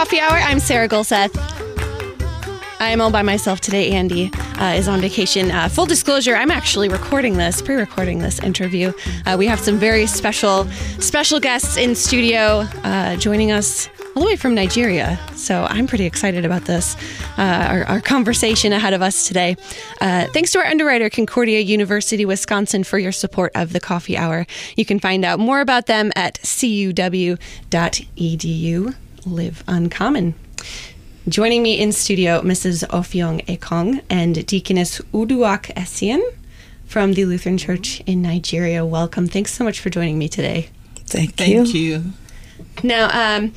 Coffee 0.00 0.18
Hour. 0.18 0.38
I'm 0.38 0.60
Sarah 0.60 0.88
Gulseth. 0.88 1.30
I 2.80 2.88
am 2.88 3.02
all 3.02 3.10
by 3.10 3.20
myself 3.20 3.60
today. 3.60 3.90
Andy 3.90 4.30
uh, 4.58 4.72
is 4.74 4.88
on 4.88 4.98
vacation. 5.02 5.50
Uh, 5.50 5.68
full 5.68 5.84
disclosure: 5.84 6.34
I'm 6.34 6.50
actually 6.50 6.88
recording 6.88 7.36
this, 7.36 7.60
pre-recording 7.60 8.20
this 8.20 8.38
interview. 8.40 8.94
Uh, 9.26 9.36
we 9.38 9.46
have 9.46 9.60
some 9.60 9.76
very 9.76 10.06
special, 10.06 10.64
special 11.00 11.38
guests 11.38 11.76
in 11.76 11.94
studio 11.94 12.66
uh, 12.82 13.16
joining 13.16 13.52
us 13.52 13.90
all 14.16 14.22
the 14.22 14.26
way 14.26 14.36
from 14.36 14.54
Nigeria. 14.54 15.20
So 15.34 15.66
I'm 15.68 15.86
pretty 15.86 16.06
excited 16.06 16.46
about 16.46 16.64
this, 16.64 16.96
uh, 17.36 17.66
our, 17.68 17.84
our, 17.84 18.00
conversation 18.00 18.72
ahead 18.72 18.94
of 18.94 19.02
us 19.02 19.28
today. 19.28 19.54
Uh, 20.00 20.28
thanks 20.28 20.50
to 20.52 20.60
our 20.60 20.64
underwriter, 20.64 21.10
Concordia 21.10 21.60
University, 21.60 22.24
Wisconsin, 22.24 22.84
for 22.84 22.98
your 22.98 23.12
support 23.12 23.52
of 23.54 23.74
the 23.74 23.80
Coffee 23.80 24.16
Hour. 24.16 24.46
You 24.76 24.86
can 24.86 24.98
find 24.98 25.26
out 25.26 25.38
more 25.38 25.60
about 25.60 25.84
them 25.84 26.10
at 26.16 26.36
cuw.edu. 26.36 27.36
Live 29.30 29.62
Uncommon. 29.68 30.34
Joining 31.28 31.62
me 31.62 31.78
in 31.78 31.92
studio, 31.92 32.40
Mrs. 32.42 32.84
Offiong 32.88 33.44
Ekong 33.46 34.02
and 34.10 34.44
Deaconess 34.46 35.00
Uduak 35.12 35.72
Essien 35.76 36.20
from 36.86 37.14
the 37.14 37.24
Lutheran 37.24 37.56
Church 37.56 38.00
in 38.06 38.20
Nigeria. 38.20 38.84
Welcome. 38.84 39.28
Thanks 39.28 39.54
so 39.54 39.62
much 39.62 39.78
for 39.78 39.90
joining 39.90 40.18
me 40.18 40.28
today. 40.28 40.70
Thank, 41.06 41.36
Thank 41.36 41.72
you. 41.72 41.80
you. 41.80 42.12
Now, 42.82 43.36
um, 43.36 43.52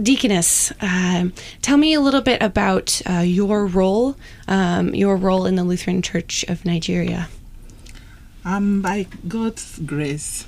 Deaconess, 0.00 0.72
uh, 0.80 1.28
tell 1.60 1.76
me 1.76 1.92
a 1.92 2.00
little 2.00 2.22
bit 2.22 2.42
about 2.42 3.02
uh, 3.08 3.18
your 3.18 3.66
role, 3.66 4.16
um, 4.48 4.94
your 4.94 5.16
role 5.16 5.44
in 5.44 5.56
the 5.56 5.64
Lutheran 5.64 6.00
Church 6.00 6.44
of 6.48 6.64
Nigeria. 6.64 7.28
Um, 8.44 8.80
by 8.80 9.06
God's 9.28 9.78
grace, 9.80 10.46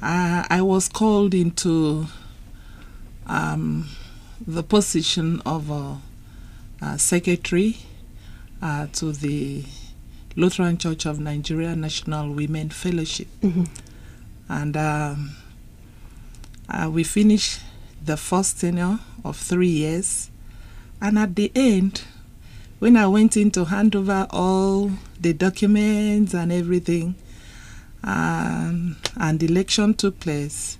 uh, 0.00 0.44
I 0.48 0.62
was 0.62 0.88
called 0.88 1.34
into 1.34 2.06
um, 3.26 3.88
the 4.46 4.62
position 4.62 5.40
of 5.46 5.70
a, 5.70 5.98
a 6.80 6.98
secretary 6.98 7.76
uh, 8.60 8.86
to 8.92 9.12
the 9.12 9.64
Lutheran 10.36 10.78
Church 10.78 11.06
of 11.06 11.20
Nigeria 11.20 11.76
National 11.76 12.32
Women 12.32 12.70
Fellowship. 12.70 13.28
Mm-hmm. 13.42 13.64
And 14.48 14.76
um, 14.76 15.36
uh, 16.68 16.90
we 16.90 17.04
finished 17.04 17.60
the 18.04 18.16
first 18.16 18.60
tenure 18.60 18.98
of 19.24 19.36
three 19.36 19.68
years. 19.68 20.30
And 21.00 21.18
at 21.18 21.36
the 21.36 21.52
end, 21.54 22.02
when 22.78 22.96
I 22.96 23.06
went 23.06 23.36
in 23.36 23.50
to 23.52 23.66
hand 23.66 23.94
over 23.94 24.26
all 24.30 24.90
the 25.20 25.32
documents 25.32 26.34
and 26.34 26.52
everything, 26.52 27.14
um, 28.04 28.96
and 29.16 29.38
the 29.38 29.46
election 29.46 29.94
took 29.94 30.18
place, 30.18 30.78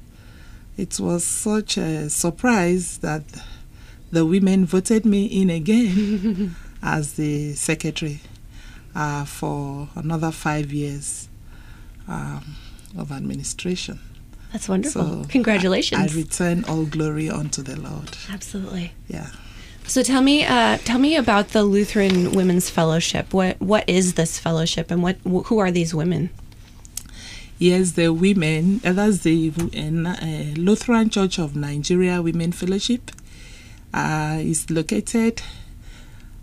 it 0.76 0.98
was 0.98 1.24
such 1.24 1.76
a 1.76 2.08
surprise 2.08 2.98
that 2.98 3.22
the 4.10 4.24
women 4.26 4.66
voted 4.66 5.04
me 5.04 5.26
in 5.26 5.50
again 5.50 6.54
as 6.82 7.14
the 7.14 7.54
secretary 7.54 8.20
uh, 8.94 9.24
for 9.24 9.88
another 9.94 10.30
five 10.30 10.72
years 10.72 11.28
um, 12.08 12.56
of 12.96 13.10
administration. 13.12 13.98
That's 14.52 14.68
wonderful. 14.68 15.24
So 15.24 15.28
Congratulations. 15.28 16.00
I, 16.00 16.04
I, 16.04 16.20
return 16.20 16.64
all 16.68 16.84
glory 16.84 17.30
unto 17.30 17.62
the 17.62 17.80
Lord. 17.80 18.16
Absolutely. 18.30 18.92
Yeah. 19.08 19.28
So 19.86 20.02
tell 20.02 20.20
me, 20.20 20.44
uh, 20.44 20.78
tell 20.78 20.98
me 20.98 21.16
about 21.16 21.48
the 21.48 21.64
Lutheran 21.64 22.32
Women's 22.32 22.68
Fellowship. 22.68 23.32
What 23.32 23.60
what 23.60 23.88
is 23.88 24.14
this 24.14 24.38
fellowship, 24.38 24.90
and 24.90 25.02
what 25.02 25.16
who 25.24 25.58
are 25.58 25.70
these 25.70 25.94
women? 25.94 26.30
Yes, 27.62 27.92
the 27.92 28.12
women. 28.12 28.80
Uh, 28.84 28.92
that's 28.92 29.18
the 29.18 29.52
uh, 29.56 30.60
Lutheran 30.60 31.10
Church 31.10 31.38
of 31.38 31.54
Nigeria 31.54 32.20
Women 32.20 32.50
Fellowship. 32.50 33.12
Uh, 33.94 34.38
is 34.40 34.68
located 34.68 35.40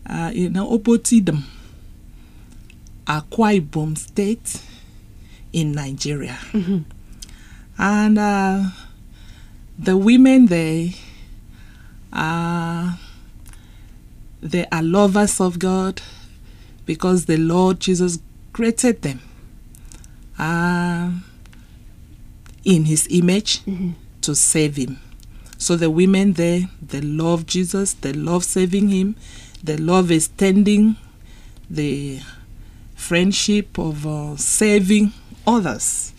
uh, 0.09 0.31
in 0.33 0.53
Obot 0.53 1.03
Idim, 1.11 1.41
Akwa 3.05 3.59
Ibom 3.59 3.97
State, 3.97 4.61
in 5.51 5.73
Nigeria. 5.73 6.37
Mm-hmm. 6.53 6.83
And 7.77 8.17
uh, 8.17 8.63
the 9.77 9.97
women 9.97 10.45
there 10.45 10.87
are 12.13 12.97
they 14.39 14.65
are 14.71 14.83
lovers 14.83 15.41
of 15.41 15.59
God 15.59 16.01
because 16.85 17.25
the 17.25 17.35
Lord 17.35 17.81
Jesus 17.81 18.19
created 18.53 19.01
them 19.01 19.19
uh, 20.39 21.11
in 22.63 22.85
His 22.85 23.07
image 23.11 23.59
mm-hmm. 23.65 23.91
to 24.21 24.33
save 24.35 24.77
Him. 24.77 24.99
So 25.57 25.75
the 25.75 25.89
women 25.89 26.33
there, 26.33 26.69
they 26.81 27.01
love 27.01 27.45
Jesus, 27.45 27.93
they 27.93 28.13
love 28.13 28.43
saving 28.43 28.89
Him, 28.89 29.15
they 29.63 29.77
love 29.77 30.09
extending 30.09 30.95
the 31.69 32.21
friendship 32.95 33.77
of 33.77 34.07
uh, 34.07 34.37
saving 34.37 35.11
others 35.45 36.13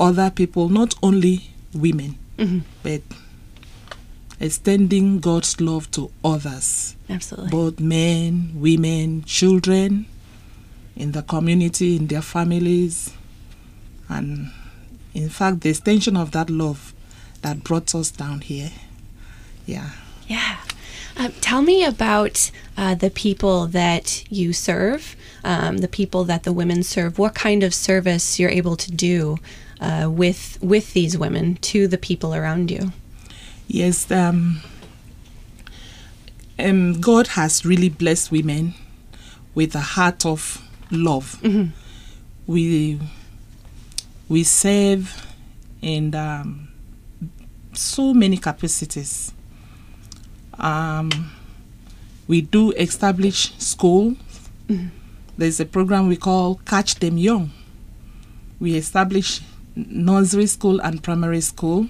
other 0.00 0.30
people, 0.30 0.68
not 0.68 0.94
only 1.02 1.50
women, 1.74 2.18
mm-hmm. 2.38 2.60
but 2.82 3.02
extending 4.40 5.20
God's 5.20 5.60
love 5.60 5.90
to 5.92 6.10
others. 6.24 6.96
Absolutely. 7.08 7.50
Both 7.50 7.80
men, 7.80 8.52
women, 8.54 9.22
children, 9.24 10.06
in 10.96 11.12
the 11.12 11.22
community, 11.22 11.96
in 11.96 12.06
their 12.06 12.22
families. 12.22 13.12
And 14.10 14.50
in 15.14 15.28
fact, 15.28 15.60
the 15.60 15.70
extension 15.70 16.16
of 16.16 16.32
that 16.32 16.50
love 16.50 16.92
that 17.42 17.64
brought 17.64 17.94
us 17.94 18.10
down 18.10 18.40
here. 18.40 18.70
Yeah. 19.64 19.90
Yeah. 20.26 20.58
Uh, 21.16 21.30
tell 21.40 21.62
me 21.62 21.84
about 21.84 22.50
uh, 22.76 22.94
the 22.94 23.10
people 23.10 23.66
that 23.68 24.24
you 24.30 24.52
serve, 24.52 25.16
um, 25.44 25.78
the 25.78 25.88
people 25.88 26.24
that 26.24 26.42
the 26.42 26.52
women 26.52 26.82
serve. 26.82 27.18
What 27.18 27.34
kind 27.34 27.62
of 27.62 27.72
service 27.72 28.38
you're 28.38 28.50
able 28.50 28.76
to 28.76 28.90
do 28.90 29.38
uh, 29.80 30.08
with 30.10 30.58
with 30.60 30.92
these 30.92 31.16
women 31.16 31.56
to 31.56 31.88
the 31.88 31.98
people 31.98 32.34
around 32.34 32.70
you? 32.70 32.92
Yes, 33.66 34.10
um, 34.10 34.60
um, 36.58 37.00
God 37.00 37.28
has 37.28 37.64
really 37.64 37.88
blessed 37.88 38.30
women 38.30 38.74
with 39.54 39.74
a 39.74 39.80
heart 39.80 40.26
of 40.26 40.62
love. 40.90 41.38
Mm-hmm. 41.42 41.70
We 42.46 42.98
we 44.30 44.44
serve 44.44 45.26
in 45.82 46.14
um, 46.14 46.68
so 47.72 48.14
many 48.14 48.36
capacities. 48.36 49.32
Um, 50.56 51.32
we 52.28 52.40
do 52.40 52.70
establish 52.70 53.52
school. 53.58 54.14
Mm-hmm. 54.68 54.86
There's 55.36 55.58
a 55.58 55.66
program 55.66 56.06
we 56.06 56.16
call 56.16 56.60
Catch 56.64 57.00
Them 57.00 57.18
Young. 57.18 57.50
We 58.60 58.76
establish 58.76 59.40
nursery 59.74 60.46
school 60.46 60.80
and 60.80 61.02
primary 61.02 61.40
school, 61.40 61.88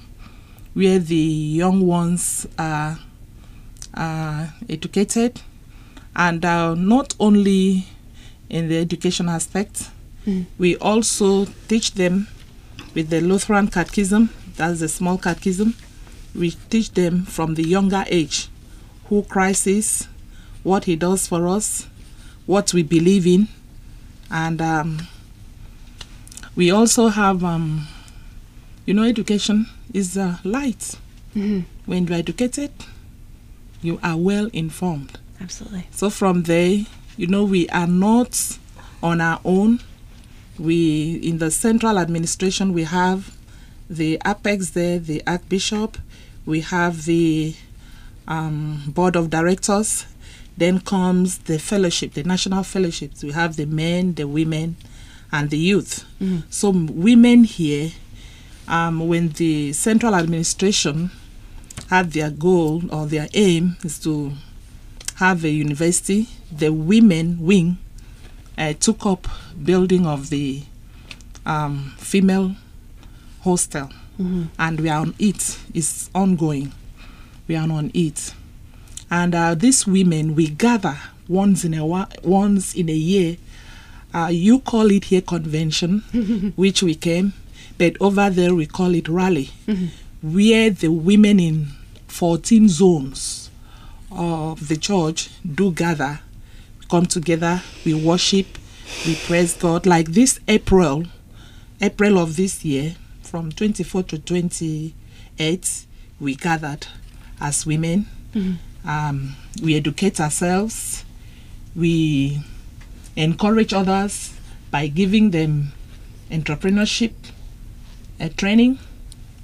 where 0.72 0.98
the 0.98 1.16
young 1.16 1.86
ones 1.86 2.46
are, 2.58 3.00
are 3.92 4.54
educated, 4.66 5.42
and 6.16 6.42
uh, 6.42 6.74
not 6.74 7.14
only 7.20 7.86
in 8.48 8.68
the 8.68 8.78
education 8.78 9.28
aspect, 9.28 9.90
mm. 10.30 10.46
we 10.58 10.76
also 10.76 11.46
teach 11.68 11.94
them 11.94 12.28
with 12.94 13.10
the 13.10 13.20
Lutheran 13.20 13.68
Catechism, 13.68 14.30
that's 14.56 14.80
the 14.80 14.88
small 14.88 15.18
catechism. 15.18 15.74
We 16.34 16.50
teach 16.50 16.92
them 16.92 17.24
from 17.24 17.54
the 17.54 17.66
younger 17.66 18.04
age 18.08 18.48
who 19.06 19.22
Christ 19.22 19.66
is, 19.66 20.08
what 20.62 20.84
He 20.84 20.96
does 20.96 21.26
for 21.26 21.48
us, 21.48 21.88
what 22.46 22.72
we 22.74 22.82
believe 22.82 23.26
in, 23.26 23.48
and 24.30 24.60
um, 24.60 25.08
we 26.54 26.70
also 26.70 27.08
have, 27.08 27.42
um, 27.42 27.88
you 28.86 28.94
know, 28.94 29.04
education 29.04 29.66
is 29.92 30.16
uh, 30.16 30.36
light. 30.44 30.98
Mm-hmm. 31.34 31.60
When 31.86 32.06
you're 32.06 32.18
educated, 32.18 32.70
you 33.82 33.98
are 34.02 34.16
well 34.16 34.50
informed. 34.52 35.18
Absolutely. 35.40 35.86
So 35.90 36.10
from 36.10 36.42
there, 36.42 36.84
you 37.16 37.26
know, 37.26 37.44
we 37.44 37.68
are 37.70 37.86
not 37.86 38.58
on 39.02 39.20
our 39.20 39.40
own. 39.44 39.80
We, 40.60 41.14
in 41.22 41.38
the 41.38 41.50
central 41.50 41.98
administration, 41.98 42.74
we 42.74 42.84
have 42.84 43.34
the 43.88 44.20
apex 44.26 44.70
there, 44.70 44.98
the 44.98 45.22
archbishop, 45.26 45.96
we 46.44 46.60
have 46.60 47.06
the 47.06 47.54
um, 48.28 48.82
board 48.86 49.16
of 49.16 49.30
directors, 49.30 50.06
then 50.56 50.80
comes 50.80 51.38
the 51.38 51.58
fellowship, 51.58 52.12
the 52.12 52.22
national 52.22 52.62
fellowships. 52.62 53.24
We 53.24 53.32
have 53.32 53.56
the 53.56 53.64
men, 53.66 54.14
the 54.14 54.28
women, 54.28 54.76
and 55.32 55.48
the 55.48 55.58
youth. 55.58 56.04
Mm. 56.20 56.42
So 56.50 56.70
women 56.70 57.44
here, 57.44 57.92
um, 58.68 59.08
when 59.08 59.30
the 59.30 59.72
central 59.72 60.14
administration 60.14 61.10
had 61.88 62.12
their 62.12 62.30
goal 62.30 62.82
or 62.92 63.06
their 63.06 63.28
aim 63.32 63.76
is 63.82 63.98
to 64.00 64.32
have 65.16 65.44
a 65.44 65.50
university, 65.50 66.28
the 66.52 66.72
women 66.72 67.38
wing 67.40 67.78
uh, 68.60 68.72
took 68.74 69.04
up 69.06 69.26
building 69.64 70.06
of 70.06 70.30
the 70.30 70.62
um, 71.44 71.94
female 71.98 72.54
hostel, 73.42 73.86
mm-hmm. 74.20 74.44
and 74.58 74.78
we 74.80 74.88
are 74.88 75.00
on 75.00 75.14
it. 75.18 75.58
It's 75.74 76.10
ongoing. 76.14 76.72
we 77.50 77.56
are 77.56 77.68
on 77.68 77.90
it. 77.94 78.32
And 79.10 79.34
uh, 79.34 79.54
these 79.56 79.88
women, 79.88 80.36
we 80.36 80.46
gather 80.50 80.96
once 81.26 81.64
in 81.64 81.74
a 81.74 81.84
wa- 81.84 82.06
once 82.22 82.74
in 82.76 82.88
a 82.88 82.94
year. 82.94 83.38
Uh, 84.14 84.28
you 84.30 84.60
call 84.60 84.88
it 84.92 85.06
here 85.06 85.20
convention, 85.20 86.52
which 86.56 86.82
we 86.82 86.94
came, 86.94 87.32
but 87.76 87.96
over 88.00 88.30
there 88.30 88.54
we 88.54 88.66
call 88.66 88.94
it 88.94 89.08
rally, 89.08 89.50
where 90.22 90.70
the 90.70 90.88
women 90.88 91.40
in 91.40 91.68
14 92.08 92.68
zones 92.68 93.50
of 94.12 94.68
the 94.68 94.76
church 94.76 95.30
do 95.44 95.72
gather, 95.72 96.20
come 96.90 97.06
together, 97.06 97.62
we 97.84 97.94
worship, 97.94 98.46
we 99.06 99.14
praise 99.14 99.54
God. 99.54 99.86
Like 99.86 100.08
this 100.08 100.40
April, 100.48 101.04
April 101.80 102.18
of 102.18 102.36
this 102.36 102.64
year, 102.64 102.96
from 103.22 103.52
24 103.52 104.02
to 104.04 104.18
28, 104.18 105.86
we 106.20 106.34
gathered 106.34 106.88
as 107.40 107.64
women. 107.64 108.06
Um, 108.84 109.36
we 109.62 109.76
educate 109.76 110.20
ourselves. 110.20 111.04
We 111.76 112.42
encourage 113.14 113.72
others 113.72 114.34
by 114.70 114.88
giving 114.88 115.30
them 115.30 115.72
entrepreneurship 116.30 117.12
uh, 118.20 118.30
training. 118.36 118.78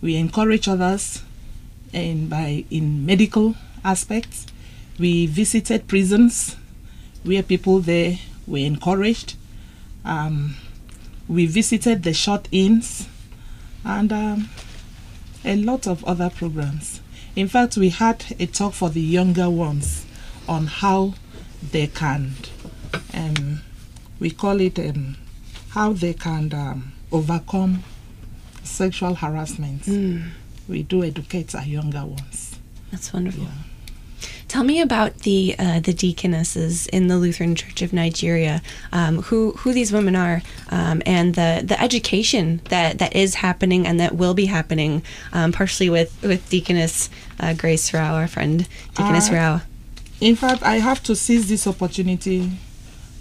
We 0.03 0.17
encourage 0.17 0.67
others 0.69 1.23
and 1.93 2.29
by 2.29 2.65
in 2.71 3.07
medical 3.07 3.55
aspects. 3.85 4.47
We 4.99 5.27
visited 5.27 5.87
prisons 5.87 6.57
where 7.27 7.43
people 7.43 7.81
there 7.81 8.19
were 8.47 8.59
encouraged. 8.59 9.35
Um, 10.05 10.55
we 11.29 11.47
visited 11.47 12.03
the 12.05 12.15
short 12.15 12.49
inns 12.53 13.09
and 13.85 14.13
um, 14.13 14.49
a 15.45 15.57
lot 15.57 15.87
of 15.87 16.05
other 16.05 16.31
programs. 16.31 17.01
In 17.35 17.49
fact, 17.49 17.77
we 17.77 17.89
had 17.91 18.25
a 18.39 18.47
talk 18.47 18.73
for 18.73 18.89
the 18.89 19.01
younger 19.01 19.51
ones 19.51 20.07
on 20.49 20.67
how 20.67 21.15
they 21.73 21.89
can, 21.89 22.33
um, 23.13 23.61
we 24.21 24.31
call 24.31 24.61
it 24.61 24.79
um, 24.79 25.17
how 25.71 25.93
they 25.93 26.15
can 26.15 26.53
um, 26.55 26.93
overcome 27.13 27.83
sexual 28.63 29.15
harassment. 29.15 29.87
We 30.69 30.83
do 30.83 31.05
educate 31.05 31.55
our 31.55 31.65
younger 31.65 32.05
ones. 32.05 32.59
That's 32.91 33.13
wonderful. 33.13 33.45
Yeah. 33.45 33.51
Tell 34.49 34.63
me 34.63 34.81
about 34.81 35.19
the 35.19 35.57
uh, 35.59 35.81
the 35.81 35.93
deaconesses 35.93 36.87
in 36.87 37.09
the 37.09 37.17
Lutheran 37.19 37.55
Church 37.55 37.83
of 37.83 37.93
Nigeria, 37.93 38.63
um, 38.93 39.23
who 39.23 39.53
who 39.53 39.73
these 39.73 39.93
women 39.93 40.15
are, 40.15 40.43
um, 40.71 41.03
and 41.05 41.35
the 41.35 41.63
the 41.65 41.81
education 41.81 42.61
that, 42.71 42.99
that 42.99 43.15
is 43.15 43.37
happening 43.37 43.87
and 43.87 43.99
that 44.01 44.15
will 44.15 44.35
be 44.35 44.47
happening, 44.47 45.03
um, 45.33 45.53
partially 45.53 45.91
with 45.91 46.17
with 46.23 46.49
Deaconess 46.49 47.11
uh, 47.41 47.55
Grace 47.55 47.93
Rao, 47.93 48.15
our 48.15 48.29
friend 48.29 48.69
Deaconess 48.95 49.31
Uh, 49.31 49.35
Rao. 49.35 49.61
In 50.21 50.37
fact, 50.37 50.63
I 50.63 50.77
have 50.77 51.03
to 51.05 51.15
seize 51.15 51.49
this 51.49 51.67
opportunity, 51.67 52.51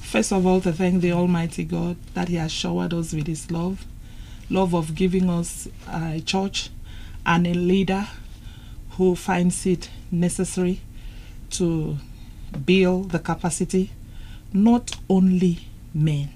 first 0.01 0.31
of 0.31 0.45
all, 0.45 0.61
to 0.61 0.71
thank 0.71 1.01
the 1.01 1.11
Almighty 1.11 1.63
God 1.65 1.97
that 2.13 2.29
He 2.29 2.35
has 2.35 2.51
showered 2.51 2.93
us 2.93 3.13
with 3.13 3.27
His 3.27 3.51
love, 3.51 3.83
love 4.49 4.73
of 4.73 4.95
giving 4.95 5.29
us 5.29 5.67
a 5.91 6.21
church 6.21 6.69
and 7.25 7.47
a 7.47 7.53
leader 7.53 8.07
who 8.97 9.15
finds 9.15 9.65
it 9.65 9.89
necessary 10.11 10.81
to 11.51 11.97
build 12.65 13.11
the 13.11 13.19
capacity, 13.19 13.91
not 14.53 14.97
only 15.09 15.59
men, 15.93 16.29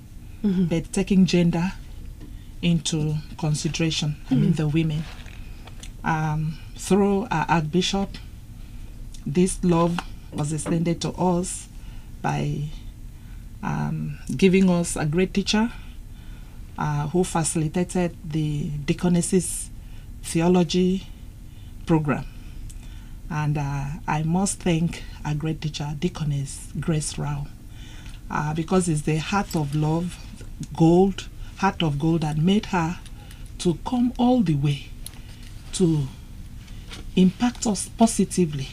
but 0.70 0.92
taking 0.94 1.26
gender 1.26 1.74
into 2.62 3.16
consideration. 3.38 4.16
I 4.30 4.36
mean, 4.36 4.54
the 4.54 4.68
women. 4.68 5.04
Um, 6.04 6.58
through 6.78 7.28
our 7.32 7.46
Archbishop, 7.50 8.18
this 9.26 9.64
love 9.64 10.00
was 10.32 10.54
extended 10.54 11.02
to 11.02 11.10
us 11.12 11.68
by 12.22 12.70
um, 13.64 14.18
giving 14.36 14.70
us 14.70 14.96
a 14.96 15.06
great 15.06 15.34
teacher 15.34 15.72
uh, 16.78 17.08
who 17.10 17.24
facilitated 17.24 18.16
the 18.24 18.70
deaconesses 18.86 19.70
theology 20.24 21.08
program. 21.86 22.26
And 23.30 23.58
uh, 23.58 23.86
I 24.08 24.24
must 24.24 24.60
thank 24.60 25.04
a 25.24 25.36
great 25.36 25.62
teacher, 25.62 25.96
Deaconess 26.00 26.72
Grace 26.80 27.18
Rao, 27.18 27.48
uh, 28.32 28.54
because 28.54 28.90
it's 28.90 29.02
the 29.04 29.18
heart 29.18 29.56
of 29.56 29.76
love, 29.76 30.18
gold, 30.76 31.28
heart 31.58 31.84
of 31.84 32.00
gold 32.00 32.22
that 32.22 32.38
made 32.38 32.68
her 32.68 33.00
to 33.60 33.78
come 33.86 34.14
all 34.18 34.42
the 34.42 34.56
way 34.56 34.88
to 35.74 36.08
impact 37.16 37.68
us 37.68 37.90
positively. 37.90 38.68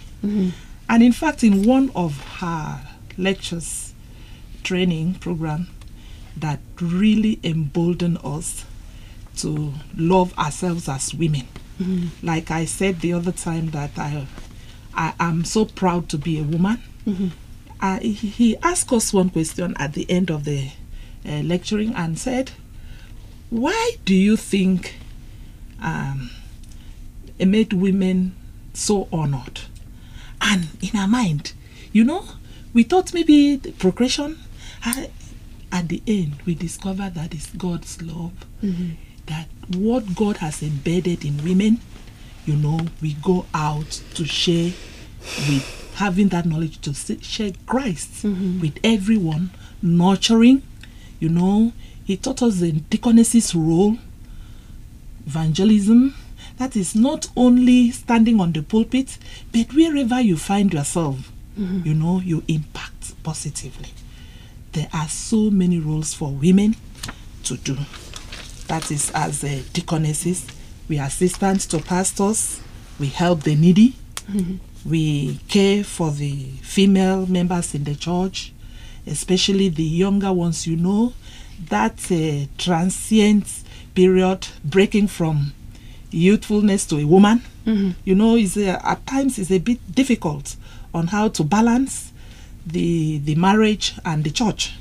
And 0.89 1.03
in 1.03 1.13
fact, 1.13 1.45
in 1.45 1.65
one 1.65 1.91
of 1.95 2.21
her 2.39 2.81
lectures, 3.19 3.93
training 4.63 5.15
program, 5.15 5.69
that 6.37 6.61
really 6.81 7.39
emboldened 7.45 8.19
us 8.25 8.65
to 9.39 9.75
love 9.97 10.37
ourselves 10.39 10.89
as 10.89 11.15
women. 11.15 11.47
Like 12.23 12.51
I 12.51 12.65
said 12.65 13.01
the 13.01 13.13
other 13.13 13.33
time, 13.33 13.71
that 13.71 13.99
I, 13.99 14.27
I 14.97 15.13
am 15.21 15.45
so 15.45 15.65
proud 15.65 16.09
to 16.11 16.19
be 16.19 16.39
a 16.41 16.43
woman. 16.43 16.79
Uh, 17.81 17.99
he, 18.01 18.13
he 18.13 18.57
asked 18.63 18.93
us 18.93 19.13
one 19.13 19.31
question 19.31 19.75
at 19.79 19.93
the 19.93 20.11
end 20.11 20.31
of 20.31 20.45
the 20.45 20.71
uh, 21.29 21.43
lecturing 21.43 21.95
and 21.95 22.19
said, 22.19 22.53
"Why 23.51 23.97
do 24.05 24.15
you 24.15 24.37
think 24.37 24.97
um, 25.83 26.31
it 27.39 27.47
made 27.47 27.73
women 27.73 28.35
so 28.75 29.09
honored?" 29.13 29.61
And 30.41 30.69
in 30.81 30.99
our 30.99 31.09
mind, 31.09 31.53
you 31.93 32.05
know, 32.05 32.25
we 32.73 32.83
thought 32.83 33.13
maybe 33.15 33.57
the 33.57 33.73
progression. 33.73 34.39
uh, 34.85 35.07
at 35.73 35.89
the 35.89 36.03
end, 36.07 36.37
we 36.47 36.55
discovered 36.55 37.15
that 37.15 37.35
it's 37.35 37.51
God's 37.53 38.01
love. 38.01 38.33
That 39.27 39.49
what 39.77 40.15
God 40.15 40.37
has 40.39 40.63
embedded 40.63 41.25
in 41.25 41.43
women, 41.45 41.81
you 42.47 42.57
know, 42.57 42.79
we 43.03 43.15
go 43.15 43.45
out 43.53 43.91
to 44.15 44.25
share 44.25 44.73
with 45.49 45.93
having 45.97 46.29
that 46.29 46.47
knowledge 46.47 46.81
to 46.83 46.95
share 47.23 47.53
Christ 47.67 48.25
with 48.25 48.79
everyone, 48.85 49.51
nurturing. 49.83 50.63
You 51.19 51.29
know, 51.29 51.73
He 52.05 52.17
taught 52.17 52.43
us 52.43 52.57
the 52.61 52.73
deaconess's 52.73 53.55
role, 53.55 53.99
evangelism. 55.27 56.15
That 56.59 56.77
is 56.77 56.95
not 56.95 57.29
only 57.37 57.91
standing 57.91 58.41
on 58.41 58.53
the 58.53 58.63
pulpit, 58.63 59.19
but 59.53 59.75
wherever 59.75 60.21
you 60.21 60.37
find 60.37 60.73
yourself, 60.73 61.31
you 61.57 61.95
know, 61.95 62.21
you 62.21 62.43
impact 62.49 63.23
positively. 63.23 63.89
There 64.73 64.89
are 64.93 65.09
so 65.09 65.51
many 65.51 65.81
roles 65.81 66.13
for 66.15 66.31
women 66.31 66.77
to 67.45 67.57
do. 67.57 67.77
That 68.69 68.91
is, 68.91 69.11
as 69.15 69.43
uh, 69.45 69.63
deaconesses, 69.73 70.47
we 70.89 70.99
are 70.99 71.07
assistants 71.07 71.67
to 71.67 71.79
pastors, 71.79 72.61
we 72.99 73.09
help 73.09 73.43
the 73.43 73.55
needy, 73.55 73.95
we 74.85 75.39
care 75.49 75.83
for 75.85 76.11
the 76.13 76.35
female 76.63 77.27
members 77.27 77.75
in 77.75 77.85
the 77.85 77.95
church, 77.95 78.53
especially 79.07 79.69
the 79.69 79.83
younger 79.83 80.33
ones, 80.33 80.67
you 80.67 80.77
know, 80.77 81.13
that 81.69 82.11
uh, 82.13 82.47
transient 82.59 83.63
period 83.95 84.47
breaking 84.65 85.09
from 85.09 85.53
youthfulness 86.11 86.87
to 86.87 86.99
a 86.99 87.05
woman. 87.05 87.43
You 88.05 88.15
know, 88.15 88.37
is 88.37 88.57
uh, 88.57 88.79
at 88.85 89.05
times 89.09 89.39
it's 89.41 89.51
a 89.51 89.59
bit 89.59 89.81
difficult 89.93 90.55
on 90.95 91.09
how 91.09 91.29
to 91.29 91.43
balance 91.43 92.13
the 92.65 93.19
the 93.19 93.35
marriage 93.35 93.95
and 94.05 94.23
the 94.23 94.31
church. 94.31 94.73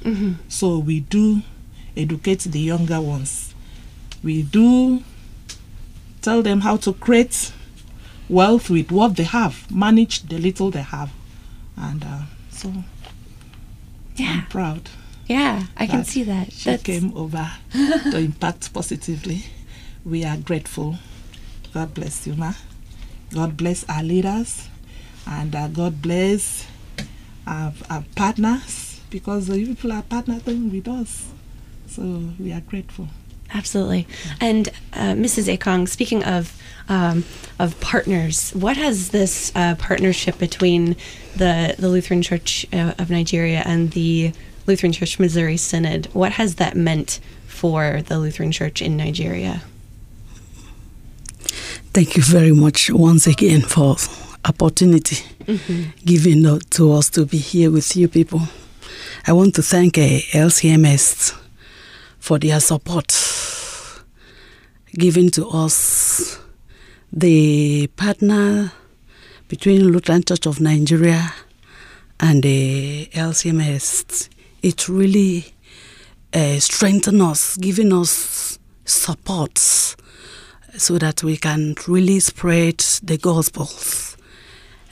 So 0.50 0.78
we 0.78 1.00
do 1.00 1.42
educate 1.98 2.42
the 2.42 2.60
younger 2.60 3.02
ones. 3.02 3.56
We 4.24 4.44
do 4.44 5.02
tell 6.26 6.42
them 6.42 6.62
how 6.62 6.76
to 6.78 6.92
create 6.94 7.54
wealth 8.30 8.70
with 8.70 8.92
what 8.92 9.16
they 9.16 9.24
have, 9.24 9.70
manage 9.72 10.24
the 10.24 10.38
little 10.40 10.72
they 10.72 10.82
have, 10.82 11.12
and 11.78 12.04
uh, 12.04 12.22
so 12.50 12.72
Yeah, 14.16 14.42
I'm 14.42 14.46
proud. 14.48 14.90
yeah, 15.28 15.64
I 15.78 15.86
can 15.88 16.04
see 16.04 16.24
that. 16.24 16.52
She 16.52 16.70
That's- 16.72 16.84
came 16.84 17.16
over 17.16 17.48
to 18.12 18.18
impact 18.30 18.74
positively. 18.74 19.44
We 20.04 20.24
are 20.26 20.38
grateful. 20.38 20.98
God 21.74 21.94
bless 21.94 22.26
you, 22.28 22.36
ma. 22.36 22.54
God 23.34 23.56
bless 23.58 23.84
our 23.90 24.04
leaders, 24.04 24.68
and 25.28 25.56
uh, 25.56 25.68
God 25.68 26.02
bless 26.02 26.66
our, 27.46 27.72
our 27.90 28.04
partners 28.16 29.00
because 29.12 29.48
the 29.48 29.64
people 29.66 29.92
are 29.92 30.04
partnering 30.04 30.72
with 30.72 30.88
us. 30.88 31.28
So 31.88 32.30
we 32.40 32.52
are 32.52 32.62
grateful. 32.62 33.08
Absolutely. 33.54 34.08
And 34.42 34.70
uh, 34.94 35.14
Mrs. 35.14 35.48
Ekong, 35.48 35.88
speaking 35.88 36.24
of 36.24 36.60
um, 36.88 37.24
of 37.58 37.80
partners, 37.80 38.52
what 38.52 38.78
has 38.78 39.10
this 39.10 39.52
uh, 39.56 39.76
partnership 39.76 40.38
between 40.38 40.96
the 41.36 41.76
the 41.78 41.90
Lutheran 41.90 42.22
Church 42.22 42.66
uh, 42.74 42.94
of 42.98 43.10
Nigeria 43.10 43.64
and 43.66 43.92
the 43.92 44.34
Lutheran 44.68 44.92
Church 44.92 45.20
Missouri 45.20 45.58
Synod? 45.58 46.08
What 46.14 46.34
has 46.34 46.56
that 46.56 46.76
meant 46.76 47.20
for 47.48 48.02
the 48.02 48.20
Lutheran 48.20 48.52
Church 48.52 48.82
in 48.82 48.98
Nigeria? 48.98 49.64
Thank 51.94 52.18
you 52.18 52.24
very 52.24 52.52
much 52.52 52.92
once 52.92 53.26
again 53.26 53.62
for 53.62 53.96
opportunity 54.44 55.24
given 56.06 56.60
to 56.72 56.92
us 56.92 57.10
to 57.12 57.26
be 57.26 57.38
here 57.38 57.72
with 57.72 57.96
you 57.96 58.08
people. 58.08 58.42
I 59.26 59.34
want 59.34 59.56
to 59.56 59.64
thank 59.64 59.98
uh, 59.98 60.02
LCMS 60.34 61.34
for 62.26 62.40
their 62.40 62.60
support 62.60 63.14
given 64.98 65.30
to 65.30 65.48
us. 65.48 66.40
The 67.14 67.86
partner 67.96 68.72
between 69.48 69.84
Lutheran 69.92 70.24
Church 70.24 70.48
of 70.48 70.60
Nigeria 70.60 71.32
and 72.20 72.42
the 72.42 73.08
LCMS, 73.14 74.30
it 74.64 74.90
really 74.90 75.54
uh, 76.34 76.58
strengthened 76.60 77.22
us, 77.22 77.58
giving 77.58 77.94
us 77.94 78.58
support 78.86 79.60
so 79.60 80.98
that 80.98 81.22
we 81.24 81.38
can 81.38 81.76
really 81.88 82.20
spread 82.20 82.80
the 83.04 83.20
gospels. 83.20 84.18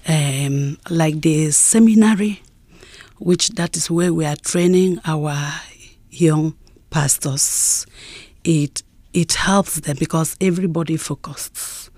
Um, 0.07 0.77
like 0.87 1.21
the 1.21 1.49
seminary, 1.49 2.43
which 3.17 3.49
that 3.55 3.75
is 3.75 3.89
where 3.89 4.13
we 4.13 4.23
are 4.25 4.35
training 4.35 4.99
our 5.03 5.35
young 6.11 6.55
pastors. 6.93 7.87
It 8.43 8.83
it 9.13 9.33
helps 9.33 9.79
them 9.81 9.97
because 9.99 10.35
everybody 10.39 10.97
focuses. 10.97 11.89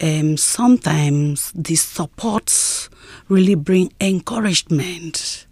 Um, 0.00 0.36
sometimes 0.36 1.52
the 1.54 1.76
supports 1.76 2.90
really 3.28 3.54
bring 3.54 3.92
encouragement, 4.00 5.46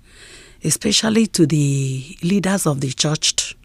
especially 0.64 1.26
to 1.28 1.46
the 1.46 2.16
leaders 2.22 2.66
of 2.66 2.80
the 2.80 2.90
church, 2.90 3.56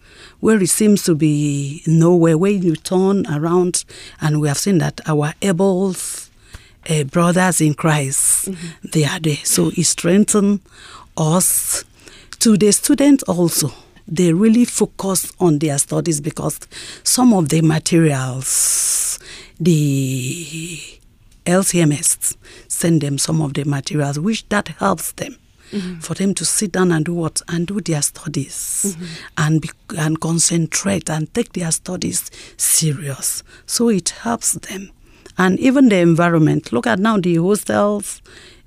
where 0.41 0.61
it 0.61 0.69
seems 0.69 1.03
to 1.03 1.15
be 1.15 1.81
nowhere. 1.87 2.37
Where 2.37 2.51
you 2.51 2.75
turn 2.75 3.25
around, 3.27 3.85
and 4.21 4.41
we 4.41 4.47
have 4.47 4.57
seen 4.57 4.77
that 4.79 5.01
our 5.07 5.33
able 5.41 5.95
uh, 6.89 7.03
brothers 7.05 7.61
in 7.61 7.73
Christ, 7.73 8.49
mm-hmm. 8.51 8.89
they 8.93 9.05
are 9.05 9.19
there. 9.19 9.43
So 9.43 9.71
it 9.75 9.85
strengthens 9.85 10.59
us. 11.17 11.83
To 12.39 12.57
the 12.57 12.71
students 12.73 13.23
also, 13.23 13.71
they 14.07 14.33
really 14.33 14.65
focus 14.65 15.31
on 15.39 15.59
their 15.59 15.77
studies 15.77 16.21
because 16.21 16.59
some 17.03 17.33
of 17.33 17.49
the 17.49 17.61
materials, 17.61 19.19
the 19.59 20.79
LCMS 21.45 22.35
send 22.67 23.01
them 23.01 23.17
some 23.17 23.41
of 23.41 23.53
the 23.53 23.63
materials, 23.63 24.19
which 24.19 24.47
that 24.49 24.67
helps 24.69 25.11
them. 25.13 25.37
Mm-hmm. 25.71 25.99
For 25.99 26.13
them 26.13 26.35
to 26.35 26.45
sit 26.45 26.73
down 26.73 26.91
and 26.91 27.03
do 27.03 27.13
what 27.15 27.41
and 27.47 27.65
do 27.65 27.81
their 27.81 28.03
studies 28.03 28.95
mm-hmm. 28.95 29.05
and 29.39 29.61
be, 29.61 29.69
and 29.97 30.19
concentrate 30.21 31.09
and 31.09 31.33
take 31.33 31.53
their 31.53 31.71
studies 31.71 32.29
serious. 32.55 33.41
So 33.65 33.89
it 33.89 34.09
helps 34.09 34.53
them, 34.53 34.91
and 35.39 35.59
even 35.59 35.89
the 35.89 35.97
environment. 35.97 36.71
Look 36.71 36.85
at 36.85 36.99
now 36.99 37.17
the 37.17 37.37
hostels, 37.37 38.21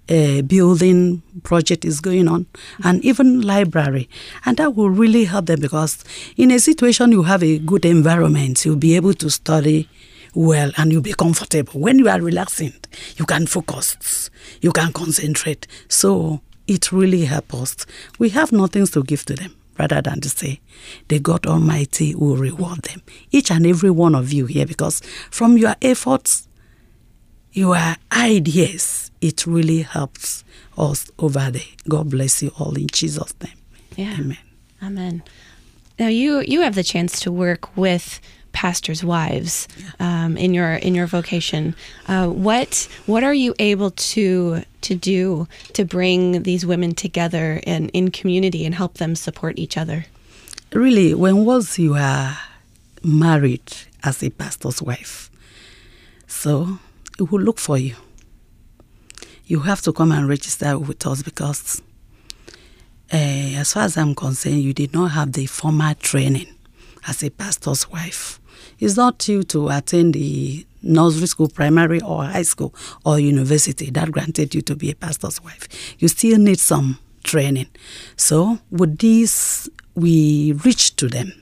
uh, 0.08 0.42
building 0.42 1.22
project 1.42 1.84
is 1.84 2.00
going 2.00 2.28
on, 2.28 2.46
and 2.84 3.04
even 3.04 3.42
library, 3.42 4.08
and 4.44 4.56
that 4.56 4.74
will 4.74 4.90
really 4.90 5.24
help 5.24 5.46
them 5.46 5.60
because 5.60 6.04
in 6.36 6.50
a 6.50 6.58
situation 6.58 7.12
you 7.12 7.22
have 7.22 7.42
a 7.42 7.58
good 7.58 7.84
environment, 7.84 8.64
you'll 8.64 8.76
be 8.76 8.96
able 8.96 9.14
to 9.14 9.30
study 9.30 9.88
well 10.34 10.70
and 10.76 10.92
you'll 10.92 11.02
be 11.02 11.12
comfortable. 11.12 11.80
When 11.80 11.98
you 11.98 12.08
are 12.08 12.20
relaxing, 12.20 12.74
you 13.16 13.24
can 13.24 13.46
focus, 13.46 14.30
you 14.60 14.72
can 14.72 14.92
concentrate. 14.92 15.66
So 15.88 16.40
it 16.66 16.92
really 16.92 17.24
helps 17.24 17.54
us. 17.54 17.86
We 18.18 18.30
have 18.30 18.52
nothing 18.52 18.86
to 18.86 19.02
give 19.02 19.24
to 19.26 19.34
them 19.34 19.54
rather 19.78 20.02
than 20.02 20.20
to 20.20 20.28
say 20.28 20.60
the 21.08 21.20
God 21.20 21.46
Almighty 21.46 22.14
will 22.14 22.36
reward 22.36 22.82
them. 22.82 23.02
Each 23.30 23.50
and 23.50 23.66
every 23.66 23.90
one 23.90 24.14
of 24.14 24.32
you 24.32 24.46
here, 24.46 24.66
because 24.66 25.00
from 25.30 25.56
your 25.56 25.76
efforts, 25.82 26.47
your 27.52 27.78
ideas, 28.12 29.10
it 29.20 29.46
really 29.46 29.82
helps 29.82 30.44
us 30.76 31.10
over 31.18 31.50
there. 31.50 31.62
God 31.88 32.10
bless 32.10 32.42
you 32.42 32.52
all 32.58 32.74
in 32.76 32.86
Jesus' 32.88 33.34
name. 33.42 33.56
Yeah. 33.96 34.14
Amen. 34.20 34.38
Amen. 34.82 35.22
Now 35.98 36.08
you 36.08 36.40
you 36.40 36.60
have 36.60 36.76
the 36.76 36.84
chance 36.84 37.18
to 37.20 37.32
work 37.32 37.76
with 37.76 38.20
pastors' 38.52 39.04
wives 39.04 39.68
um, 40.00 40.36
in 40.36 40.54
your 40.54 40.74
in 40.74 40.94
your 40.94 41.06
vocation. 41.06 41.74
Uh, 42.06 42.28
what 42.28 42.88
what 43.06 43.24
are 43.24 43.34
you 43.34 43.54
able 43.58 43.90
to 43.90 44.62
to 44.82 44.94
do 44.94 45.48
to 45.72 45.84
bring 45.84 46.42
these 46.44 46.64
women 46.64 46.94
together 46.94 47.60
and 47.66 47.90
in 47.92 48.10
community 48.10 48.64
and 48.64 48.74
help 48.74 48.94
them 48.94 49.14
support 49.16 49.58
each 49.58 49.76
other? 49.76 50.06
Really, 50.72 51.14
when 51.14 51.44
was 51.44 51.78
you 51.78 51.94
are 51.94 52.38
married 53.02 53.72
as 54.04 54.22
a 54.22 54.30
pastor's 54.30 54.80
wife, 54.82 55.30
so 56.26 56.78
it 57.18 57.30
will 57.30 57.40
look 57.40 57.58
for 57.58 57.76
you. 57.76 57.96
You 59.44 59.60
have 59.60 59.82
to 59.82 59.92
come 59.92 60.12
and 60.12 60.28
register 60.28 60.78
with 60.78 61.06
us 61.06 61.22
because, 61.22 61.82
uh, 63.12 63.16
as 63.16 63.72
far 63.72 63.84
as 63.84 63.96
I'm 63.96 64.14
concerned, 64.14 64.62
you 64.62 64.72
did 64.72 64.92
not 64.92 65.12
have 65.12 65.32
the 65.32 65.46
formal 65.46 65.94
training 65.94 66.46
as 67.06 67.22
a 67.22 67.30
pastor's 67.30 67.90
wife. 67.90 68.40
It's 68.78 68.96
not 68.96 69.26
you 69.28 69.42
to 69.44 69.70
attend 69.70 70.14
the 70.14 70.66
nursery 70.82 71.26
school, 71.26 71.48
primary, 71.48 72.00
or 72.02 72.25
high 72.25 72.42
school, 72.42 72.75
or 73.04 73.18
university 73.18 73.90
that 73.90 74.12
granted 74.12 74.54
you 74.54 74.60
to 74.62 74.76
be 74.76 74.90
a 74.90 74.94
pastor's 74.94 75.42
wife. 75.42 75.66
You 75.98 76.08
still 76.08 76.38
need 76.38 76.60
some 76.60 76.98
training. 77.25 77.68
So, 78.16 78.58
with 78.70 78.98
this, 78.98 79.68
we 79.94 80.52
reach 80.64 80.94
to 80.96 81.08
them 81.08 81.32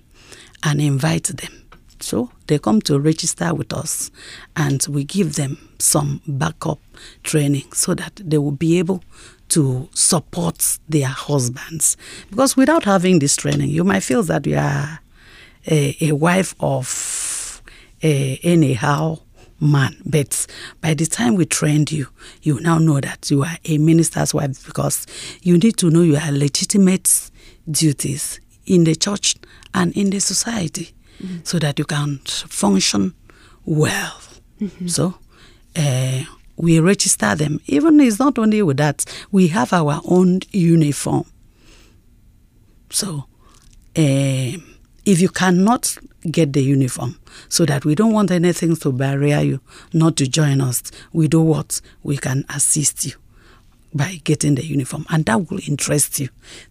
and 0.63 0.81
invite 0.81 1.25
them 1.25 1.53
so 2.01 2.31
they 2.47 2.59
come 2.59 2.81
to 2.83 2.99
register 2.99 3.55
with 3.55 3.73
us 3.73 4.11
and 4.57 4.85
we 4.89 5.05
give 5.05 5.35
them 5.35 5.59
some 5.79 6.21
backup 6.27 6.79
training 7.23 7.73
so 7.73 7.95
that 7.95 8.21
they 8.25 8.39
will 8.39 8.53
be 8.53 8.79
able 8.79 9.03
to 9.49 9.89
support 9.95 10.79
their 10.89 11.07
husbands. 11.07 11.97
Because 12.31 12.57
without 12.57 12.85
having 12.85 13.19
this 13.19 13.37
training, 13.37 13.71
you 13.71 13.85
might 13.85 14.01
feel 14.01 14.23
that 14.25 14.47
you 14.47 14.57
are 14.57 15.01
a, 15.69 15.97
a 16.01 16.13
wife 16.13 16.55
of 16.61 17.63
a, 18.03 18.39
anyhow 18.43 19.19
man. 19.61 19.97
But 20.05 20.47
by 20.81 20.95
the 20.95 21.07
time 21.07 21.35
we 21.35 21.47
trained 21.47 21.91
you, 21.91 22.09
you 22.43 22.61
now 22.61 22.79
know 22.79 23.01
that 23.01 23.31
you 23.31 23.43
are 23.43 23.57
a 23.65 23.79
minister's 23.79 24.35
wife 24.35 24.67
because 24.67 25.07
you 25.43 25.59
need 25.59 25.77
to 25.79 25.91
know 25.91 26.03
your 26.03 26.21
legitimate 26.31 27.31
duties 27.71 28.41
in 28.67 28.85
the 28.85 28.95
church 28.95 29.37
and 29.75 29.97
in 29.97 30.11
the 30.11 30.19
society 30.19 30.93
mm-hmm. 31.23 31.39
so 31.45 31.59
that 31.59 31.79
you 31.79 31.85
can 31.85 32.19
function 32.27 33.15
well. 33.65 34.21
Mm-hmm. 34.61 34.87
So 34.89 35.19
uh, 35.77 36.25
we 36.57 36.81
register 36.81 37.35
them. 37.35 37.61
Even 37.67 38.01
it's 38.01 38.19
not 38.19 38.39
only 38.39 38.63
with 38.63 38.79
that, 38.79 39.05
we 39.31 39.49
have 39.49 39.73
our 39.73 40.01
own 40.07 40.41
uniform. 40.51 41.25
So 42.91 43.27
uh, 43.97 44.53
if 45.05 45.21
you 45.21 45.29
cannot 45.29 45.97
get 46.31 46.53
the 46.53 46.63
uniform, 46.63 47.19
so 47.49 47.67
that 47.67 47.85
we 47.85 47.95
don't 47.95 48.13
want 48.13 48.31
anything 48.31 48.77
to 48.77 48.91
barrier 48.93 49.41
you 49.41 49.61
not 49.93 50.17
to 50.17 50.27
join 50.27 50.61
us, 50.61 50.83
we 51.13 51.29
do 51.29 51.41
what? 51.41 51.81
We 52.03 52.17
can 52.17 52.45
assist 52.49 53.05
you 53.05 53.13
by 53.95 54.21
getting 54.25 54.55
the 54.57 54.65
uniform. 54.65 55.07
And 55.11 55.25
that 55.27 55.51
will 55.51 55.61
interest 55.67 56.21
you 56.21 56.29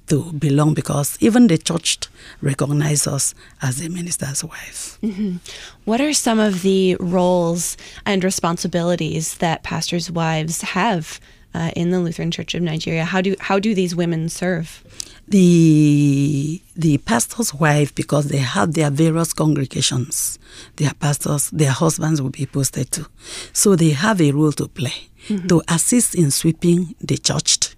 to 0.07 0.31
belong 0.33 0.73
because 0.73 1.17
even 1.21 1.47
the 1.47 1.57
church 1.57 1.99
recognizes 2.41 3.07
us 3.07 3.35
as 3.61 3.83
a 3.83 3.89
minister's 3.89 4.43
wife. 4.43 4.99
Mm-hmm. 5.01 5.37
What 5.85 6.01
are 6.01 6.13
some 6.13 6.39
of 6.39 6.61
the 6.61 6.95
roles 6.99 7.77
and 8.05 8.23
responsibilities 8.23 9.37
that 9.37 9.63
pastors' 9.63 10.11
wives 10.11 10.61
have 10.61 11.19
uh, 11.53 11.71
in 11.75 11.91
the 11.91 11.99
Lutheran 11.99 12.31
Church 12.31 12.53
of 12.53 12.61
Nigeria? 12.61 13.05
How 13.05 13.21
do 13.21 13.35
how 13.39 13.59
do 13.59 13.73
these 13.73 13.95
women 13.95 14.29
serve? 14.29 14.83
the 15.27 16.61
the 16.75 16.97
pastor's 16.99 17.53
wife 17.53 17.93
because 17.95 18.27
they 18.27 18.37
have 18.37 18.73
their 18.73 18.91
various 18.91 19.33
congregations 19.33 20.37
their 20.75 20.93
pastors 20.93 21.49
their 21.49 21.71
husbands 21.71 22.21
will 22.21 22.29
be 22.29 22.45
posted 22.45 22.91
to 22.91 23.07
so 23.51 23.75
they 23.75 23.89
have 23.89 24.21
a 24.21 24.31
role 24.31 24.51
to 24.51 24.67
play 24.67 25.09
mm-hmm. 25.27 25.47
to 25.47 25.61
assist 25.67 26.15
in 26.15 26.31
sweeping 26.31 26.95
the 26.99 27.17
church, 27.17 27.75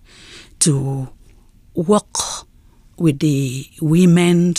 to 0.59 1.09
work 1.73 2.17
with 2.97 3.19
the 3.19 3.67
women, 3.81 4.53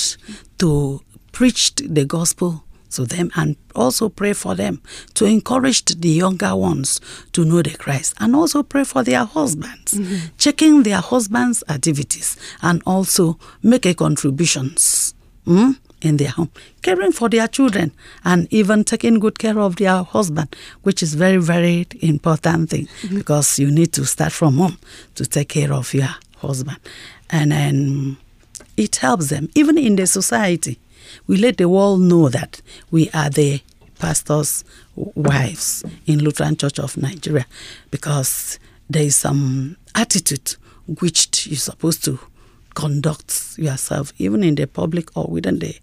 to 0.58 1.00
preach 1.32 1.74
the 1.74 2.04
gospel 2.04 2.64
to 2.90 3.04
them 3.04 3.30
and 3.36 3.56
also 3.74 4.08
pray 4.08 4.32
for 4.32 4.54
them, 4.54 4.80
to 5.14 5.24
encourage 5.24 5.84
the 5.84 6.08
younger 6.08 6.54
ones 6.56 7.00
to 7.32 7.44
know 7.44 7.62
the 7.62 7.76
Christ, 7.76 8.14
and 8.18 8.34
also 8.34 8.62
pray 8.62 8.84
for 8.84 9.02
their 9.02 9.24
husbands, 9.24 9.94
mm-hmm. 9.94 10.34
checking 10.38 10.82
their 10.82 11.00
husbands' 11.00 11.62
activities, 11.68 12.36
and 12.62 12.82
also 12.86 13.38
make 13.62 13.86
a 13.86 13.94
contributions. 13.94 15.14
Mm? 15.46 15.78
In 16.00 16.16
their 16.16 16.30
home, 16.30 16.50
caring 16.82 17.12
for 17.12 17.28
their 17.28 17.48
children, 17.48 17.92
and 18.24 18.46
even 18.52 18.84
taking 18.84 19.18
good 19.18 19.38
care 19.38 19.58
of 19.58 19.76
their 19.76 20.02
husband, 20.02 20.54
which 20.82 21.02
is 21.02 21.14
very, 21.14 21.38
very 21.38 21.86
important 22.00 22.70
thing 22.70 22.86
mm-hmm. 23.02 23.18
because 23.18 23.58
you 23.58 23.70
need 23.70 23.92
to 23.92 24.04
start 24.04 24.32
from 24.32 24.56
home 24.58 24.78
to 25.14 25.26
take 25.26 25.48
care 25.48 25.72
of 25.72 25.92
your 25.94 26.08
husband, 26.36 26.78
and 27.30 27.52
then 27.52 28.16
it 28.76 28.96
helps 28.96 29.28
them 29.28 29.48
even 29.54 29.76
in 29.78 29.96
the 29.96 30.06
society. 30.06 30.78
We 31.26 31.36
let 31.36 31.56
the 31.56 31.68
world 31.68 32.00
know 32.00 32.28
that 32.28 32.60
we 32.90 33.10
are 33.10 33.30
the 33.30 33.60
pastors' 33.98 34.62
wives 34.94 35.84
in 36.06 36.22
Lutheran 36.22 36.56
Church 36.56 36.78
of 36.78 36.96
Nigeria 36.96 37.46
because 37.90 38.58
there 38.88 39.02
is 39.02 39.16
some 39.16 39.76
attitude 39.94 40.56
which 41.00 41.46
you're 41.46 41.56
supposed 41.56 42.04
to 42.04 42.18
conduct 42.78 43.58
yourself, 43.58 44.12
even 44.18 44.44
in 44.44 44.54
the 44.54 44.66
public 44.66 45.16
or 45.16 45.26
within 45.26 45.58
the 45.58 45.74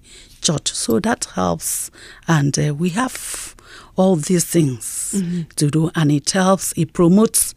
church. 0.41 0.71
So 0.71 0.99
that 1.01 1.25
helps. 1.35 1.91
And 2.25 2.57
uh, 2.57 2.73
we 2.73 2.89
have 2.91 3.55
all 3.97 4.15
these 4.15 4.45
things 4.45 5.13
mm-hmm. 5.15 5.41
to 5.57 5.69
do, 5.69 5.91
and 5.93 6.09
it 6.11 6.31
helps, 6.31 6.73
it 6.77 6.93
promotes. 6.93 7.53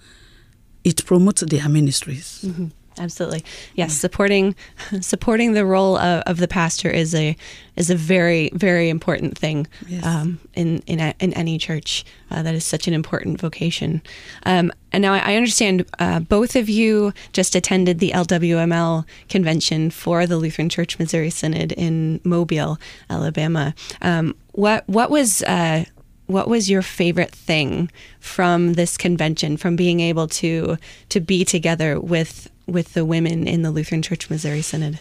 It 0.85 1.04
promotes 1.04 1.42
their 1.42 1.68
ministries. 1.68 2.45
Mm-hmm 2.47 2.68
absolutely 3.00 3.45
yes 3.75 3.93
supporting 3.93 4.55
supporting 5.00 5.52
the 5.52 5.64
role 5.64 5.97
of, 5.97 6.23
of, 6.23 6.38
the 6.38 6.49
pastor 6.49 6.90
is 6.90 7.14
a 7.14 7.37
is 7.76 7.90
a 7.90 7.97
very 7.97 8.50
very 8.55 8.88
important 8.88 9.37
thing 9.37 9.67
yes. 9.87 10.05
um, 10.05 10.40
in 10.55 10.78
in, 10.87 11.00
a, 11.00 11.14
in 11.21 11.33
any 11.35 11.59
church 11.59 12.05
uh, 12.31 12.43
that 12.43 12.55
is 12.55 12.64
such 12.64 12.87
an 12.88 12.95
important 12.95 13.40
vocation 13.40 14.02
um, 14.45 14.73
and 14.93 15.02
now 15.02 15.12
I 15.12 15.37
understand 15.37 15.85
uh, 15.99 16.21
both 16.21 16.57
of 16.57 16.69
you 16.69 17.12
just 17.33 17.55
attended 17.55 17.99
the 17.99 18.11
LWML 18.11 19.05
convention 19.28 19.90
for 19.90 20.26
the 20.26 20.38
Lutheran 20.38 20.69
Church 20.69 20.99
Missouri 20.99 21.31
Synod 21.31 21.73
in 21.73 22.21
Mobile, 22.25 22.78
Alabama. 23.11 23.75
Um, 24.00 24.35
what 24.52 24.88
what 24.88 25.11
was 25.11 25.43
uh, 25.43 25.85
what 26.26 26.49
was 26.49 26.71
your 26.71 26.83
favorite 26.83 27.31
thing 27.31 27.90
from 28.21 28.75
this 28.75 28.97
convention 28.97 29.57
from 29.57 29.76
being 29.76 30.00
able 30.00 30.28
to 30.28 30.76
to 31.09 31.21
be 31.21 31.45
together 31.45 32.00
with 32.00 32.50
with 32.68 32.92
the 32.92 33.04
women 33.04 33.48
in 33.48 33.62
the 33.62 33.70
Lutheran 33.70 34.02
Church 34.02 34.30
Missouri 34.30 34.62
Synod? 34.62 34.98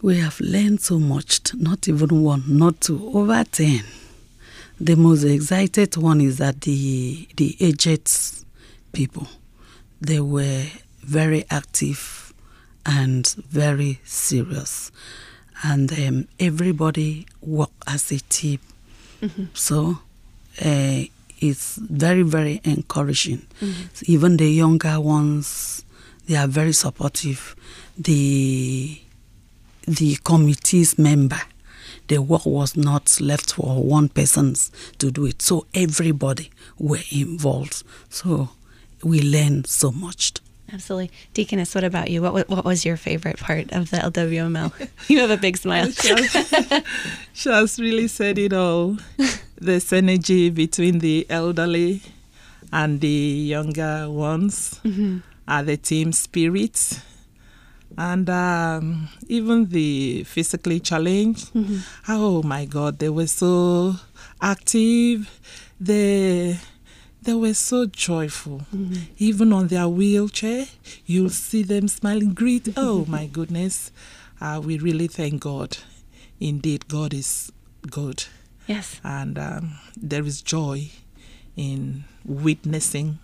We 0.00 0.18
have 0.18 0.40
learned 0.40 0.80
so 0.80 0.98
much, 0.98 1.40
not 1.54 1.86
even 1.88 2.22
one, 2.22 2.44
not 2.46 2.80
two, 2.80 3.10
over 3.12 3.44
10. 3.44 3.84
The 4.80 4.96
most 4.96 5.24
excited 5.24 5.96
one 5.98 6.22
is 6.22 6.38
that 6.38 6.62
the, 6.62 7.28
the 7.36 7.56
aged 7.60 8.08
people, 8.92 9.26
they 10.00 10.20
were 10.20 10.64
very 11.02 11.44
active 11.50 12.32
and 12.86 13.28
very 13.50 14.00
serious. 14.04 14.90
And 15.62 15.92
um, 15.92 16.28
everybody 16.38 17.26
worked 17.42 17.74
as 17.86 18.10
a 18.10 18.20
team. 18.20 18.60
Mm-hmm. 19.20 19.44
So 19.52 19.98
uh, 20.64 21.02
it's 21.40 21.76
very, 21.76 22.22
very 22.22 22.62
encouraging. 22.64 23.46
Mm-hmm. 23.60 24.04
Even 24.06 24.38
the 24.38 24.50
younger 24.50 24.98
ones, 24.98 25.84
they 26.30 26.36
are 26.36 26.46
very 26.46 26.72
supportive. 26.72 27.56
The 27.98 29.00
the 29.84 30.16
committee's 30.22 30.96
member, 30.96 31.40
the 32.06 32.22
work 32.22 32.46
was 32.46 32.76
not 32.76 33.20
left 33.20 33.54
for 33.54 33.82
one 33.82 34.08
person 34.08 34.54
to 34.98 35.10
do 35.10 35.26
it. 35.26 35.42
So 35.42 35.66
everybody 35.74 36.52
were 36.78 37.00
involved. 37.10 37.82
So 38.10 38.50
we 39.02 39.22
learned 39.22 39.66
so 39.66 39.90
much. 39.90 40.34
Absolutely. 40.72 41.10
Deaconess, 41.34 41.74
what 41.74 41.82
about 41.82 42.10
you? 42.10 42.22
What, 42.22 42.48
what 42.48 42.64
was 42.64 42.84
your 42.84 42.96
favorite 42.96 43.40
part 43.40 43.72
of 43.72 43.90
the 43.90 43.96
LWML? 43.96 44.88
you 45.08 45.18
have 45.18 45.30
a 45.30 45.36
big 45.36 45.56
smile. 45.56 45.90
she, 45.90 46.10
has, 46.10 46.84
she 47.32 47.48
has 47.48 47.80
really 47.80 48.06
said 48.06 48.38
it 48.38 48.52
all. 48.52 48.92
the 49.56 49.80
synergy 49.82 50.54
between 50.54 51.00
the 51.00 51.26
elderly 51.28 52.02
and 52.72 53.00
the 53.00 53.08
younger 53.08 54.08
ones. 54.08 54.78
Mm-hmm 54.84 55.18
uh, 55.50 55.62
the 55.62 55.76
team 55.76 56.12
spirit, 56.12 57.00
and 57.98 58.30
um, 58.30 59.08
even 59.26 59.66
the 59.66 60.22
physically 60.24 60.78
challenged. 60.78 61.52
Mm-hmm. 61.52 61.78
Oh 62.08 62.42
my 62.44 62.64
God, 62.64 63.00
they 63.00 63.08
were 63.08 63.26
so 63.26 63.96
active. 64.40 65.28
They 65.80 66.56
they 67.22 67.34
were 67.34 67.54
so 67.54 67.86
joyful. 67.86 68.62
Mm-hmm. 68.74 69.02
Even 69.18 69.52
on 69.52 69.66
their 69.66 69.88
wheelchair, 69.88 70.66
you'll 71.04 71.30
see 71.30 71.64
them 71.64 71.88
smiling, 71.88 72.32
greet. 72.32 72.68
Oh 72.76 73.04
my 73.08 73.26
goodness, 73.26 73.90
uh, 74.40 74.62
we 74.64 74.78
really 74.78 75.08
thank 75.08 75.42
God. 75.42 75.78
Indeed, 76.38 76.86
God 76.86 77.12
is 77.12 77.52
good. 77.90 78.24
Yes, 78.68 79.00
and 79.02 79.36
um, 79.36 79.78
there 79.96 80.24
is 80.24 80.42
joy 80.42 80.90
in 81.56 82.04
witnessing 82.24 83.18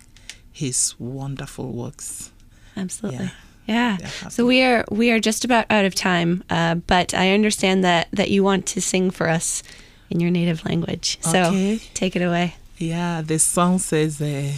his 0.56 0.94
wonderful 0.98 1.70
works. 1.70 2.30
Absolutely. 2.78 3.30
Yeah. 3.66 3.98
yeah. 4.00 4.08
so 4.28 4.46
we 4.46 4.62
are 4.62 4.86
we 4.90 5.10
are 5.10 5.20
just 5.20 5.44
about 5.44 5.66
out 5.68 5.84
of 5.84 5.94
time, 5.94 6.44
uh, 6.48 6.76
but 6.76 7.12
I 7.12 7.32
understand 7.32 7.84
that 7.84 8.08
that 8.12 8.30
you 8.30 8.42
want 8.42 8.64
to 8.66 8.80
sing 8.80 9.10
for 9.10 9.28
us 9.28 9.62
in 10.08 10.18
your 10.20 10.30
native 10.30 10.64
language. 10.64 11.18
So 11.20 11.44
okay. 11.48 11.78
take 11.92 12.16
it 12.16 12.22
away. 12.22 12.54
Yeah, 12.78 13.20
the 13.22 13.38
song 13.38 13.78
says, 13.78 14.20
uh, 14.22 14.52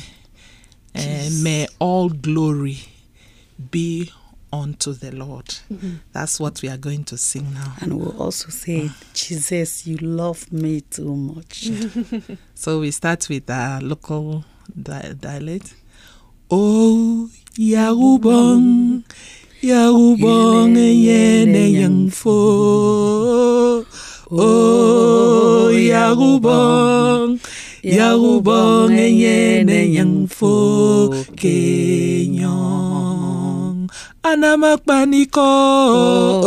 uh, 0.95 1.31
"May 1.43 1.67
all 1.81 2.11
glory 2.11 2.79
be 3.71 4.13
unto 4.53 4.93
the 4.93 5.11
Lord." 5.11 5.47
Mm-hmm. 5.73 5.95
That's 6.13 6.39
what 6.39 6.63
we 6.63 6.69
are 6.69 6.77
going 6.77 7.05
to 7.05 7.17
sing 7.17 7.55
now. 7.55 7.75
And 7.81 7.99
we'll 7.99 8.23
also 8.23 8.51
say, 8.51 8.91
"Jesus, 9.15 9.85
you 9.87 9.97
love 9.97 10.53
me 10.53 10.83
too 10.83 11.17
much." 11.17 11.71
so 12.55 12.81
we 12.81 12.93
start 12.93 13.29
with 13.29 13.51
a 13.51 13.81
local 13.83 14.45
di- 14.81 15.15
dialect. 15.19 15.75
Oh, 16.51 17.29
Yarubong, 17.61 19.05
Yarubong, 19.61 20.73
Yene 20.73 21.77
Yang 21.77 22.09
Fo. 22.09 23.85
Oh, 23.85 23.85
oh 24.33 25.69
Yarubong, 25.69 27.37
Yarubong, 27.85 28.97
Yene 28.97 29.93
Yang 29.93 30.33
Fo. 30.33 31.13
Kenyong. 31.37 32.89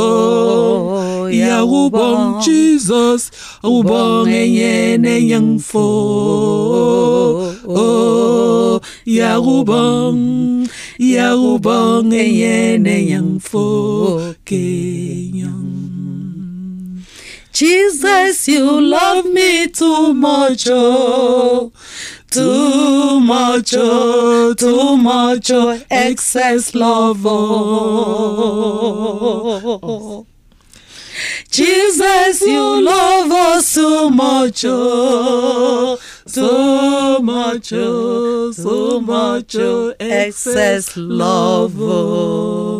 Oh, 0.01 1.29
Yarubong, 1.29 2.41
Jesus. 2.41 3.29
Ubong, 3.61 4.33
Yene 4.33 5.21
Yang 5.29 5.61
Fo. 5.61 5.85
Oh, 7.69 8.70
Yarubong, 9.05 10.69
Yarubong, 10.99 12.11
Yene 12.11 13.09
Yang 13.09 13.39
Fo 13.39 14.33
Kenyong. 14.45 15.71
Jesus, 17.51 18.47
you 18.47 18.79
love 18.79 19.25
me 19.25 19.67
too 19.67 20.13
much, 20.13 20.67
oh. 20.69 21.71
Too 22.29 23.19
much, 23.19 23.73
oh, 23.75 24.53
too 24.53 24.95
much, 24.97 25.49
oh, 25.51 25.81
excess 25.89 26.73
love, 26.75 27.25
oh. 27.25 28.55
Jesus, 31.49 32.41
you 32.41 32.81
love 32.81 33.31
us 33.31 33.67
so 33.67 34.09
much, 34.09 34.63
oh 34.65 35.99
so 36.25 37.19
much, 37.21 37.71
oh, 37.73 38.51
so 38.51 38.99
much, 39.01 39.55
oh, 39.55 39.93
excess 39.99 40.95
love. 40.95 41.75
Oh. 41.79 42.71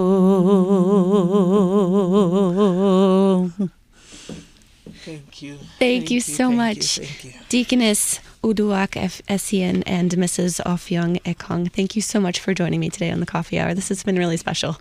Thank 5.06 5.42
you. 5.42 5.56
Thank, 5.56 5.80
thank 5.80 6.12
you, 6.12 6.16
you 6.16 6.22
so 6.22 6.48
thank 6.48 6.58
much, 6.58 6.98
you, 6.98 7.08
you. 7.22 7.34
Deaconess 7.50 8.20
Uduak 8.44 8.96
F. 8.96 9.22
Essien 9.28 9.82
and 9.88 10.12
Mrs. 10.12 10.62
Offiong 10.64 11.20
Ekong. 11.24 11.72
Thank 11.72 11.96
you 11.96 12.02
so 12.04 12.20
much 12.20 12.40
for 12.40 12.54
joining 12.54 12.80
me 12.80 12.92
today 12.92 13.10
on 13.10 13.20
the 13.20 13.26
Coffee 13.26 13.58
Hour. 13.60 13.74
This 13.74 13.90
has 13.90 14.04
been 14.04 14.18
really 14.18 14.38
special. 14.38 14.78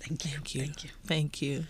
Thank 0.00 0.26
you. 0.26 0.32
Thank 0.60 0.84
you. 0.84 0.90
Thank 1.06 1.40
you. 1.40 1.64